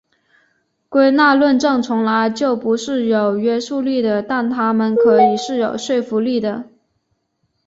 [0.89, 6.63] 归纳论证从来就不是有约束力的但它们可以是有说服力的。